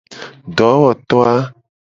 [0.57, 1.35] Dowoto a.